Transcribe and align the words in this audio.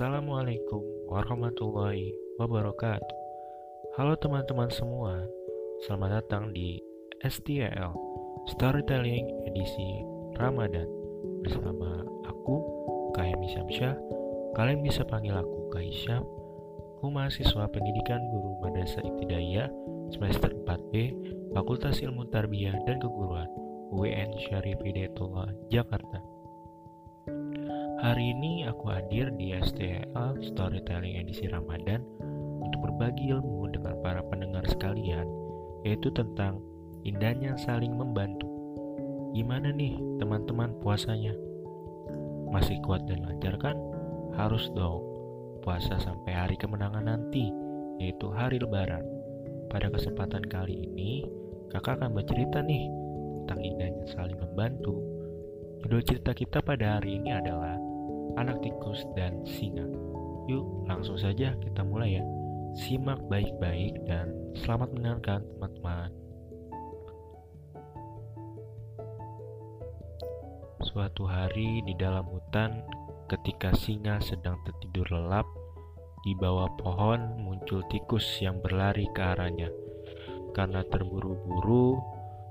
Assalamualaikum 0.00 0.80
warahmatullahi 1.12 2.16
wabarakatuh. 2.40 3.16
Halo 4.00 4.16
teman-teman 4.16 4.72
semua, 4.72 5.28
selamat 5.84 6.24
datang 6.24 6.56
di 6.56 6.80
STL 7.20 7.92
Storytelling 8.48 9.28
edisi 9.44 10.00
Ramadan 10.40 10.88
bersama 11.44 12.00
aku 12.24 12.64
Kahemi 13.12 13.52
Syamsyah. 13.52 13.92
Kalian 14.56 14.80
bisa 14.80 15.04
panggil 15.04 15.36
aku 15.36 15.68
Kahisyam. 15.68 16.24
Aku 16.96 17.12
mahasiswa 17.12 17.68
pendidikan 17.68 18.24
guru 18.32 18.56
Madrasah 18.64 19.04
Ibtidaiyah 19.04 19.68
semester 20.16 20.48
4B 20.64 21.12
Fakultas 21.52 22.00
Ilmu 22.00 22.24
Tarbiyah 22.32 22.88
dan 22.88 23.04
Keguruan 23.04 23.52
UIN 23.92 24.32
Syarif 24.48 24.80
Hidayatullah 24.80 25.52
Jakarta. 25.68 26.29
Hari 28.00 28.32
ini 28.32 28.64
aku 28.64 28.88
hadir 28.88 29.28
di 29.36 29.52
STL 29.52 30.40
Storytelling 30.40 31.20
edisi 31.20 31.44
Ramadan 31.52 32.00
untuk 32.64 32.88
berbagi 32.88 33.28
ilmu 33.28 33.68
dengan 33.68 33.92
para 34.00 34.24
pendengar 34.24 34.64
sekalian, 34.64 35.28
yaitu 35.84 36.08
tentang 36.08 36.64
indahnya 37.04 37.60
saling 37.60 37.92
membantu. 37.92 38.48
Gimana 39.36 39.68
nih 39.76 40.00
teman-teman 40.16 40.72
puasanya? 40.80 41.36
Masih 42.48 42.80
kuat 42.80 43.04
dan 43.04 43.20
lancar 43.20 43.60
kan? 43.60 43.76
Harus 44.32 44.72
dong. 44.72 45.04
Puasa 45.60 46.00
sampai 46.00 46.32
hari 46.32 46.56
kemenangan 46.56 47.04
nanti, 47.04 47.52
yaitu 48.00 48.32
hari 48.32 48.56
lebaran. 48.56 49.04
Pada 49.68 49.92
kesempatan 49.92 50.48
kali 50.48 50.88
ini, 50.88 51.28
kakak 51.68 52.00
akan 52.00 52.16
bercerita 52.16 52.64
nih 52.64 52.88
tentang 53.44 53.60
indahnya 53.60 54.08
saling 54.08 54.40
membantu. 54.40 55.04
Judul 55.84 56.00
cerita 56.00 56.32
kita 56.32 56.64
pada 56.64 56.96
hari 56.96 57.20
ini 57.20 57.36
adalah 57.36 57.89
anak 58.38 58.62
tikus 58.62 59.02
dan 59.18 59.42
singa. 59.46 59.86
Yuk, 60.50 60.86
langsung 60.86 61.18
saja 61.18 61.54
kita 61.58 61.82
mulai 61.86 62.18
ya. 62.18 62.24
Simak 62.74 63.18
baik-baik 63.26 63.98
dan 64.06 64.30
selamat 64.54 64.94
mendengarkan 64.94 65.42
teman-teman. 65.56 66.10
Suatu 70.86 71.26
hari 71.26 71.82
di 71.86 71.94
dalam 71.98 72.26
hutan, 72.30 72.82
ketika 73.30 73.74
singa 73.74 74.18
sedang 74.22 74.58
tertidur 74.66 75.06
lelap, 75.10 75.46
di 76.20 76.36
bawah 76.36 76.68
pohon 76.76 77.40
muncul 77.40 77.80
tikus 77.88 78.26
yang 78.42 78.58
berlari 78.60 79.06
ke 79.14 79.22
arahnya. 79.22 79.70
Karena 80.50 80.82
terburu-buru, 80.86 81.96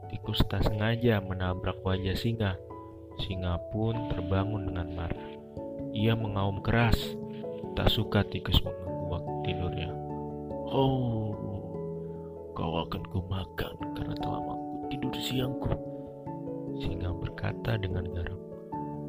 tikus 0.08 0.40
tak 0.48 0.66
sengaja 0.66 1.20
menabrak 1.20 1.84
wajah 1.84 2.16
singa. 2.16 2.56
Singa 3.20 3.60
pun 3.76 4.08
terbangun 4.08 4.72
dengan 4.72 4.88
marah. 4.96 5.39
Ia 5.94 6.14
mengaum 6.14 6.62
keras, 6.62 6.98
tak 7.74 7.90
suka 7.90 8.22
tikus 8.30 8.62
mengganggu 8.62 9.06
waktu 9.10 9.34
tidurnya. 9.50 9.90
Oh, 10.70 11.34
kau 12.54 12.86
akan 12.86 13.04
kumakan 13.10 13.74
karena 13.98 14.16
telah 14.22 14.42
mengganggu 14.44 14.78
tidur 14.94 15.14
siangku. 15.18 15.74
Singa 16.80 17.10
berkata 17.12 17.76
dengan 17.82 18.06
garam. 18.14 18.38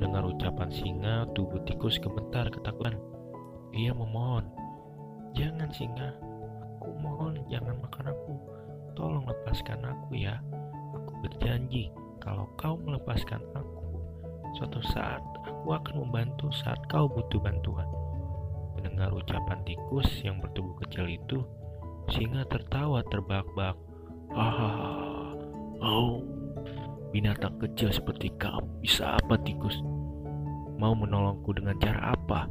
Dengar 0.01 0.25
ucapan 0.25 0.73
singa, 0.73 1.29
tubuh 1.37 1.61
tikus 1.69 2.01
gemetar 2.01 2.49
ketakutan. 2.49 2.97
Ia 3.77 3.93
memohon, 3.93 4.49
Jangan 5.31 5.71
singa, 5.71 6.11
aku 6.75 6.91
mohon 6.99 7.39
jangan 7.47 7.79
makan 7.79 8.11
aku. 8.11 8.35
Tolong 8.99 9.23
lepaskan 9.31 9.85
aku 9.87 10.19
ya. 10.19 10.43
Aku 10.97 11.13
berjanji 11.23 11.93
kalau 12.19 12.51
kau 12.59 12.75
melepaskan 12.81 13.39
aku, 13.55 14.01
Suatu 14.59 14.83
saat 14.91 15.23
aku 15.61 15.77
akan 15.77 16.09
membantu 16.09 16.49
saat 16.57 16.81
kau 16.89 17.05
butuh 17.05 17.37
bantuan. 17.37 17.85
Mendengar 18.81 19.13
ucapan 19.13 19.61
tikus 19.69 20.09
yang 20.25 20.41
bertubuh 20.41 20.73
kecil 20.81 21.05
itu, 21.05 21.45
singa 22.09 22.49
tertawa 22.49 23.05
terbahak-bahak. 23.13 23.77
Ah, 24.33 25.37
oh, 25.85 26.25
binatang 27.13 27.61
kecil 27.61 27.93
seperti 27.93 28.33
kamu 28.41 28.65
bisa 28.81 29.21
apa 29.21 29.37
tikus? 29.45 29.77
Mau 30.81 30.97
menolongku 30.97 31.53
dengan 31.53 31.77
cara 31.77 32.17
apa? 32.17 32.49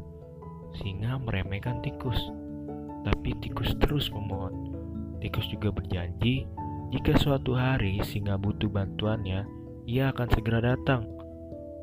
Singa 0.78 1.18
meremehkan 1.18 1.81
tikus, 1.81 2.22
tapi 3.02 3.34
tikus 3.41 3.74
terus 3.81 4.14
memohon. 4.14 4.78
Tikus 5.18 5.50
juga 5.50 5.74
berjanji 5.74 6.46
jika 6.94 7.18
suatu 7.18 7.58
hari 7.58 8.02
singa 8.06 8.38
butuh 8.38 8.70
bantuannya, 8.70 9.50
ia 9.90 10.14
akan 10.14 10.30
segera 10.30 10.62
datang. 10.62 11.19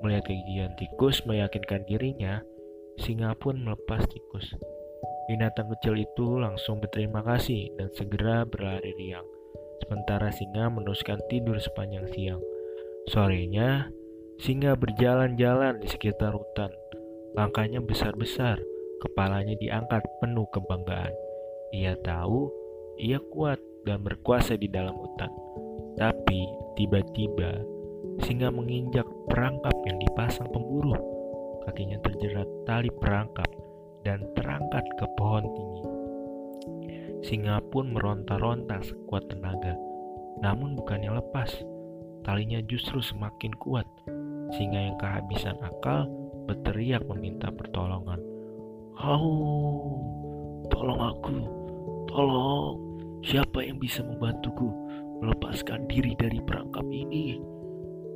Melihat 0.05 0.29
kegigihan 0.29 0.73
tikus 0.77 1.25
meyakinkan 1.25 1.85
dirinya, 1.89 2.45
singa 3.01 3.33
pun 3.37 3.61
melepas 3.61 4.05
tikus. 4.09 4.57
Binatang 5.27 5.73
kecil 5.77 5.99
itu 5.99 6.39
langsung 6.39 6.79
berterima 6.79 7.21
kasih 7.25 7.75
dan 7.75 7.91
segera 7.97 8.47
berlari 8.47 8.95
riang. 8.95 9.27
Sementara 9.83 10.31
singa 10.33 10.71
meneruskan 10.71 11.19
tidur 11.29 11.59
sepanjang 11.59 12.07
siang. 12.15 12.43
Sorenya, 13.11 13.91
singa 14.39 14.79
berjalan-jalan 14.79 15.83
di 15.83 15.89
sekitar 15.91 16.33
hutan. 16.33 16.71
Langkahnya 17.37 17.85
besar-besar, 17.85 18.63
kepalanya 19.03 19.59
diangkat 19.61 20.03
penuh 20.23 20.49
kebanggaan. 20.55 21.13
Ia 21.75 21.99
tahu 22.01 22.49
ia 22.97 23.21
kuat 23.21 23.61
dan 23.85 24.01
berkuasa 24.01 24.57
di 24.57 24.73
dalam 24.73 24.97
hutan. 24.97 25.29
Tapi 26.01 26.49
tiba-tiba 26.81 27.61
Singa 28.25 28.49
menginjak 28.49 29.05
perangkap 29.29 29.77
yang 29.85 30.01
dipasang 30.01 30.49
pemburu. 30.49 30.97
Kakinya 31.69 31.99
terjerat 32.01 32.49
tali 32.65 32.89
perangkap 32.89 33.51
dan 34.07 34.23
terangkat 34.39 34.87
ke 34.97 35.05
pohon 35.19 35.45
tinggi. 35.45 35.85
Singa 37.27 37.59
pun 37.75 37.91
meronta-ronta 37.91 38.79
sekuat 38.81 39.27
tenaga, 39.27 39.75
namun 40.41 40.79
bukannya 40.79 41.11
lepas. 41.19 41.51
Talinya 42.23 42.63
justru 42.65 43.03
semakin 43.03 43.53
kuat. 43.59 43.87
Singa 44.55 44.79
yang 44.79 44.97
kehabisan 44.97 45.59
akal 45.59 46.07
berteriak 46.47 47.03
meminta 47.11 47.51
pertolongan. 47.51 48.23
Oh, 49.03 50.01
tolong 50.71 51.03
aku, 51.03 51.39
tolong. 52.09 52.79
Siapa 53.27 53.59
yang 53.67 53.83
bisa 53.83 54.07
membantuku 54.07 54.71
melepaskan 55.19 55.91
diri 55.91 56.15
dari 56.15 56.39
perangkap 56.39 56.87
ini? 56.87 57.56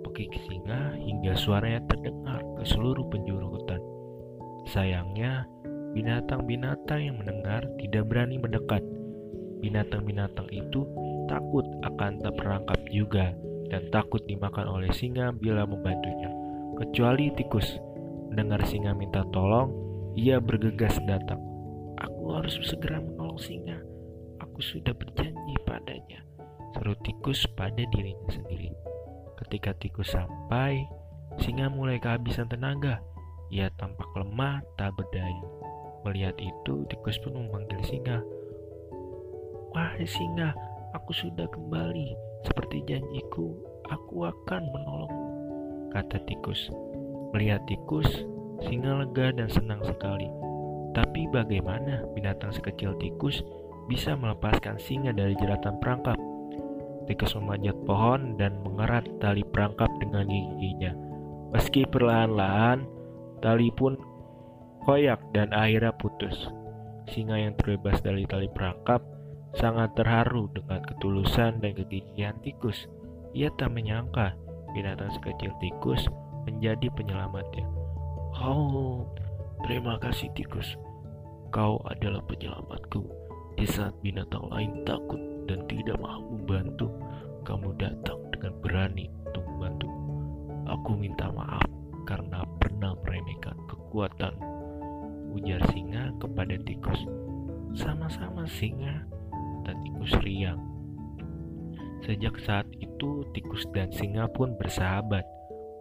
Pekik 0.06 0.32
singa 0.48 0.96
hingga 0.96 1.32
suaranya 1.36 1.80
terdengar 1.88 2.40
ke 2.58 2.64
seluruh 2.68 3.06
penjuru 3.08 3.56
hutan. 3.56 3.80
Sayangnya, 4.68 5.48
binatang-binatang 5.96 7.00
yang 7.00 7.16
mendengar 7.18 7.66
tidak 7.80 8.06
berani 8.06 8.36
mendekat. 8.38 8.82
Binatang-binatang 9.60 10.48
itu 10.52 10.86
takut 11.30 11.66
akan 11.86 12.20
terperangkap 12.20 12.80
juga 12.90 13.32
dan 13.70 13.86
takut 13.94 14.20
dimakan 14.26 14.66
oleh 14.66 14.90
singa 14.90 15.30
bila 15.30 15.62
membantunya. 15.62 16.28
Kecuali 16.76 17.30
tikus, 17.38 17.78
mendengar 18.28 18.66
singa 18.66 18.92
minta 18.92 19.22
tolong, 19.30 19.70
ia 20.18 20.42
bergegas 20.42 20.98
datang. 21.06 21.38
Aku 22.02 22.34
harus 22.34 22.58
segera 22.66 22.98
menolong 22.98 23.38
singa. 23.38 23.78
Aku 24.42 24.58
sudah 24.58 24.92
berjanji 24.92 25.54
padanya, 25.64 26.20
seru 26.76 26.92
tikus 27.00 27.46
pada 27.54 27.80
dirinya 27.94 28.28
sendiri. 28.28 28.59
Ketika 29.50 29.74
tikus 29.82 30.14
sampai, 30.14 30.86
singa 31.42 31.66
mulai 31.66 31.98
kehabisan 31.98 32.46
tenaga. 32.46 33.02
Ia 33.50 33.66
tampak 33.74 34.06
lemah, 34.14 34.62
tak 34.78 34.94
berdaya. 34.94 35.42
Melihat 36.06 36.38
itu, 36.38 36.86
tikus 36.86 37.18
pun 37.18 37.34
memanggil 37.34 37.82
singa. 37.82 38.22
Wahai 39.74 40.06
singa, 40.06 40.54
aku 40.94 41.10
sudah 41.10 41.50
kembali. 41.50 42.14
Seperti 42.46 42.86
janjiku, 42.86 43.50
aku 43.90 44.30
akan 44.30 44.62
menolongmu, 44.70 45.26
kata 45.98 46.22
tikus. 46.30 46.70
Melihat 47.34 47.66
tikus, 47.66 48.06
singa 48.62 49.02
lega 49.02 49.34
dan 49.34 49.50
senang 49.50 49.82
sekali. 49.82 50.30
Tapi 50.94 51.26
bagaimana 51.34 52.06
binatang 52.14 52.54
sekecil 52.54 52.94
tikus 53.02 53.42
bisa 53.90 54.14
melepaskan 54.14 54.78
singa 54.78 55.10
dari 55.10 55.34
jeratan 55.34 55.74
perangkap? 55.82 56.29
Tikus 57.10 57.34
memanjat 57.34 57.74
pohon 57.90 58.38
dan 58.38 58.62
mengerat 58.62 59.02
tali 59.18 59.42
perangkap 59.42 59.90
dengan 59.98 60.30
giginya. 60.30 60.94
Meski 61.50 61.82
perlahan-lahan, 61.82 62.86
tali 63.42 63.66
pun 63.74 63.98
koyak 64.86 65.18
dan 65.34 65.50
akhirnya 65.50 65.90
putus. 65.98 66.54
Singa 67.10 67.34
yang 67.34 67.58
terbebas 67.58 67.98
dari 67.98 68.22
tali 68.30 68.46
perangkap 68.46 69.02
sangat 69.58 69.90
terharu 69.98 70.54
dengan 70.54 70.86
ketulusan 70.86 71.58
dan 71.58 71.74
kegigihan 71.74 72.38
tikus. 72.46 72.86
Ia 73.34 73.50
tak 73.58 73.74
menyangka 73.74 74.38
binatang 74.70 75.10
sekecil 75.10 75.50
tikus 75.58 76.06
menjadi 76.46 76.94
penyelamatnya. 76.94 77.66
Oh, 78.38 79.10
terima 79.66 79.98
kasih 79.98 80.30
tikus. 80.38 80.78
Kau 81.50 81.82
adalah 81.90 82.22
penyelamatku 82.30 83.02
di 83.58 83.66
saat 83.66 83.98
binatang 83.98 84.46
lain 84.46 84.86
takut 84.86 85.29
dan 85.50 85.66
tidak 85.66 85.98
mau 85.98 86.22
membantu, 86.22 86.86
kamu 87.42 87.74
datang 87.74 88.22
dengan 88.30 88.54
berani 88.62 89.10
untuk 89.26 89.42
membantu. 89.50 89.90
Aku 90.70 90.94
minta 90.94 91.26
maaf 91.34 91.66
karena 92.06 92.46
pernah 92.62 92.94
meremehkan 93.02 93.58
kekuatan. 93.66 94.34
ujar 95.30 95.62
singa 95.70 96.10
kepada 96.18 96.58
tikus. 96.66 97.06
Sama-sama 97.70 98.50
singa, 98.50 99.06
kata 99.62 99.78
tikus 99.86 100.10
riang. 100.26 100.58
Sejak 102.02 102.34
saat 102.42 102.66
itu, 102.82 103.22
tikus 103.30 103.62
dan 103.70 103.94
singa 103.94 104.26
pun 104.26 104.58
bersahabat. 104.58 105.22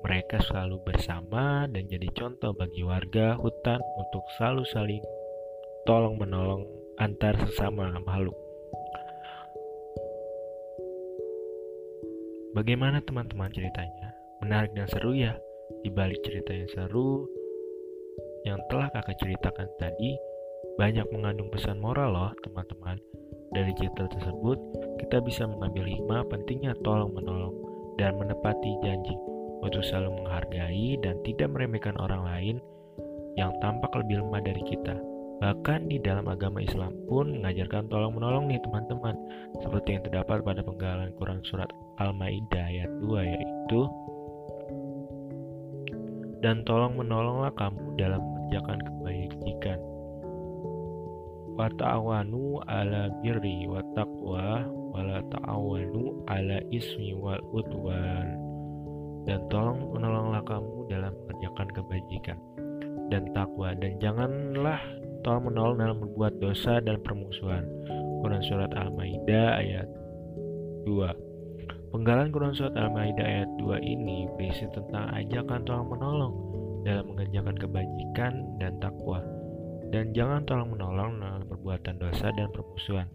Mereka 0.06 0.46
selalu 0.46 0.86
bersama 0.86 1.66
dan 1.66 1.90
jadi 1.90 2.14
contoh 2.14 2.54
bagi 2.54 2.86
warga 2.86 3.42
hutan 3.42 3.82
untuk 3.98 4.22
selalu 4.38 4.64
saling 4.70 5.04
tolong-menolong 5.90 6.70
antar 7.02 7.34
sesama 7.42 7.90
makhluk. 8.06 8.49
Bagaimana 12.60 13.00
teman-teman 13.00 13.48
ceritanya? 13.56 14.12
Menarik 14.44 14.76
dan 14.76 14.84
seru 14.92 15.16
ya? 15.16 15.32
Di 15.80 15.88
balik 15.96 16.20
cerita 16.28 16.52
yang 16.52 16.68
seru 16.68 17.24
yang 18.44 18.60
telah 18.68 18.92
kakak 18.92 19.16
ceritakan 19.16 19.72
tadi, 19.80 20.20
banyak 20.76 21.08
mengandung 21.08 21.48
pesan 21.56 21.80
moral 21.80 22.12
loh 22.12 22.36
teman-teman. 22.44 23.00
Dari 23.56 23.72
cerita 23.80 24.12
tersebut, 24.12 24.60
kita 25.00 25.24
bisa 25.24 25.48
mengambil 25.48 25.88
hikmah 25.88 26.28
pentingnya 26.28 26.76
tolong 26.84 27.16
menolong 27.16 27.56
dan 27.96 28.20
menepati 28.20 28.76
janji 28.84 29.16
untuk 29.64 29.80
selalu 29.80 30.20
menghargai 30.20 31.00
dan 31.00 31.16
tidak 31.24 31.56
meremehkan 31.56 31.96
orang 31.96 32.28
lain 32.28 32.56
yang 33.40 33.56
tampak 33.64 33.96
lebih 33.96 34.20
lemah 34.20 34.44
dari 34.44 34.60
kita. 34.68 35.00
Bahkan 35.40 35.88
di 35.88 35.96
dalam 36.04 36.28
agama 36.28 36.60
Islam 36.60 36.92
pun 37.08 37.40
mengajarkan 37.40 37.88
tolong 37.88 38.20
menolong 38.20 38.52
nih 38.52 38.60
teman-teman 38.68 39.16
Seperti 39.58 39.98
yang 39.98 40.04
terdapat 40.06 40.46
pada 40.46 40.62
penggalan 40.62 41.10
Quran 41.18 41.42
Surat 41.42 41.74
Al-Ma'idah 41.98 42.70
ayat 42.70 42.92
2 43.02 43.34
yaitu 43.34 43.82
Dan 46.40 46.62
tolong 46.70 46.94
menolonglah 46.96 47.50
kamu 47.58 47.98
dalam 47.98 48.22
mengerjakan 48.22 48.80
kebajikan. 48.86 49.80
Wa 51.60 51.68
ta'awanu 51.76 52.64
ala 52.70 53.12
birri 53.20 53.68
wa 53.68 53.84
taqwa 53.92 54.64
wa 54.70 55.02
la 55.04 55.20
ta'awanu 55.28 56.24
ala 56.32 56.64
ismi 56.72 57.12
wal 57.18 57.44
udwan. 57.52 58.40
Dan 59.28 59.44
tolong 59.52 59.92
menolonglah 59.92 60.46
kamu 60.48 60.88
dalam 60.88 61.12
mengerjakan 61.26 61.68
kebajikan 61.76 62.38
dan 63.12 63.28
takwa. 63.36 63.76
Dan 63.76 64.00
janganlah 64.00 64.80
tolong 65.28 65.52
menolong 65.52 65.78
dalam 65.78 65.98
berbuat 66.00 66.40
dosa 66.40 66.80
dan 66.80 67.04
permusuhan. 67.04 67.68
Quran 68.20 68.44
Surat 68.44 68.72
Al-Ma'idah 68.76 69.60
ayat 69.60 69.88
2 70.86 71.94
Penggalan 71.96 72.30
Quran 72.30 72.54
Surat 72.54 72.76
Al-Ma'idah 72.78 73.26
ayat 73.26 73.50
2 73.58 73.80
ini 73.82 74.30
berisi 74.38 74.70
tentang 74.70 75.10
ajakan 75.16 75.66
tolong 75.66 75.90
menolong 75.90 76.34
dalam 76.86 77.12
mengerjakan 77.12 77.56
kebajikan 77.58 78.34
dan 78.62 78.78
takwa 78.80 79.20
dan 79.90 80.14
jangan 80.14 80.46
tolong 80.46 80.70
menolong 80.78 81.18
dalam 81.18 81.44
perbuatan 81.50 81.98
dosa 81.98 82.30
dan 82.34 82.54
permusuhan. 82.54 83.10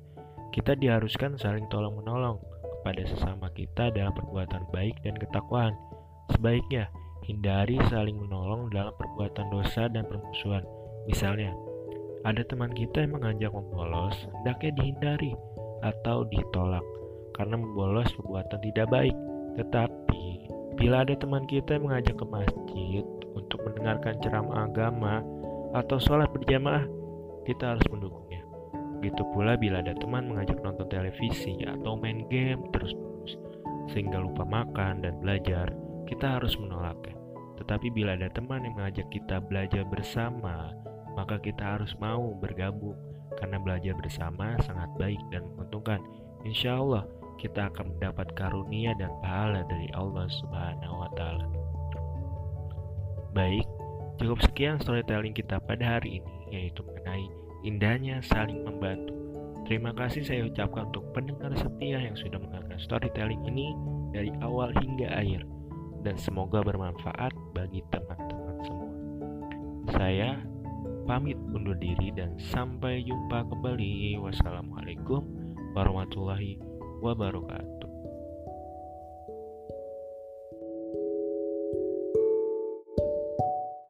Kita 0.50 0.74
diharuskan 0.78 1.38
saling 1.38 1.66
tolong 1.70 1.98
menolong 2.02 2.38
kepada 2.78 3.02
sesama 3.06 3.50
kita 3.54 3.90
dalam 3.94 4.14
perbuatan 4.14 4.70
baik 4.74 4.98
dan 5.02 5.14
ketakwaan. 5.18 5.74
Sebaiknya, 6.34 6.90
hindari 7.26 7.78
saling 7.90 8.18
menolong 8.18 8.70
dalam 8.70 8.94
perbuatan 8.94 9.50
dosa 9.50 9.86
dan 9.90 10.06
permusuhan. 10.06 10.62
Misalnya, 11.06 11.54
ada 12.24 12.40
teman 12.48 12.72
kita 12.72 13.04
yang 13.04 13.20
mengajak 13.20 13.52
membolos, 13.52 14.16
hendaknya 14.40 14.72
dihindari 14.80 15.32
atau 15.84 16.24
ditolak 16.32 16.84
karena 17.36 17.60
membolos 17.60 18.08
perbuatan 18.16 18.60
tidak 18.64 18.88
baik. 18.88 19.16
Tetapi, 19.60 20.24
bila 20.80 21.04
ada 21.04 21.14
teman 21.14 21.44
kita 21.44 21.76
yang 21.76 21.84
mengajak 21.86 22.16
ke 22.16 22.26
masjid 22.26 23.04
untuk 23.36 23.60
mendengarkan 23.68 24.16
ceramah 24.24 24.66
agama 24.66 25.20
atau 25.76 26.00
sholat 26.00 26.32
berjamaah, 26.32 26.88
kita 27.44 27.76
harus 27.76 27.84
mendukungnya. 27.92 28.40
Begitu 28.98 29.22
pula 29.36 29.60
bila 29.60 29.84
ada 29.84 29.92
teman 30.00 30.32
mengajak 30.32 30.56
nonton 30.64 30.88
televisi 30.88 31.60
atau 31.68 31.92
main 32.00 32.24
game 32.32 32.64
terus-menerus, 32.72 33.36
sehingga 33.92 34.16
lupa 34.16 34.48
makan 34.48 35.04
dan 35.04 35.20
belajar, 35.20 35.68
kita 36.08 36.40
harus 36.40 36.56
menolaknya. 36.56 37.12
Tetapi 37.60 37.92
bila 37.92 38.16
ada 38.16 38.32
teman 38.32 38.64
yang 38.64 38.74
mengajak 38.80 39.06
kita 39.12 39.44
belajar 39.44 39.84
bersama, 39.86 40.72
maka 41.14 41.38
kita 41.38 41.78
harus 41.78 41.94
mau 42.02 42.34
bergabung 42.38 42.98
karena 43.38 43.58
belajar 43.58 43.94
bersama 43.98 44.54
sangat 44.62 44.90
baik 44.98 45.18
dan 45.34 45.46
menguntungkan. 45.54 45.98
Insya 46.44 46.78
Allah 46.78 47.08
kita 47.40 47.72
akan 47.72 47.96
mendapat 47.96 48.30
karunia 48.38 48.94
dan 48.94 49.10
pahala 49.22 49.66
dari 49.66 49.90
Allah 49.96 50.26
Subhanahu 50.30 50.94
wa 51.02 51.10
Ta'ala. 51.18 51.46
Baik, 53.34 53.66
cukup 54.22 54.38
sekian 54.46 54.78
storytelling 54.78 55.34
kita 55.34 55.58
pada 55.58 55.98
hari 55.98 56.22
ini, 56.22 56.34
yaitu 56.54 56.86
mengenai 56.86 57.26
indahnya 57.66 58.22
saling 58.22 58.62
membantu. 58.62 59.10
Terima 59.64 59.96
kasih 59.96 60.22
saya 60.22 60.44
ucapkan 60.44 60.92
untuk 60.92 61.08
pendengar 61.16 61.50
setia 61.56 61.96
yang 61.96 62.14
sudah 62.14 62.36
mendengarkan 62.36 62.78
storytelling 62.78 63.42
ini 63.48 63.72
dari 64.12 64.30
awal 64.44 64.70
hingga 64.76 65.08
akhir 65.08 65.42
dan 66.04 66.20
semoga 66.20 66.60
bermanfaat 66.60 67.32
bagi 67.56 67.80
teman-teman 67.88 68.56
semua. 68.60 68.92
Saya 69.96 70.36
pamit 71.04 71.36
undur 71.52 71.76
diri 71.76 72.08
dan 72.16 72.34
sampai 72.52 73.04
jumpa 73.04 73.44
kembali. 73.48 74.16
Wassalamualaikum 74.20 75.22
warahmatullahi 75.76 76.56
wabarakatuh. 77.04 77.73